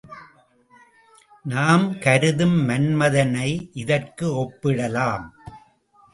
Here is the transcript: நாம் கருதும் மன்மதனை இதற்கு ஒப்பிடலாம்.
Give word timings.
நாம் 1.43 1.99
கருதும் 1.99 2.57
மன்மதனை 2.69 3.69
இதற்கு 3.73 4.27
ஒப்பிடலாம். 4.41 5.29